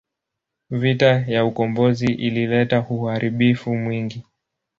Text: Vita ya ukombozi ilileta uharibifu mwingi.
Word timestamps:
Vita 0.69 1.25
ya 1.27 1.45
ukombozi 1.45 2.05
ilileta 2.05 2.85
uharibifu 2.89 3.75
mwingi. 3.75 4.23